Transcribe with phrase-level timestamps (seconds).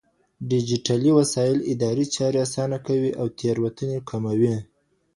[0.49, 4.55] ډيجيټلي وسايل اداري چارې آسانه کوي او تېروتنې کموي.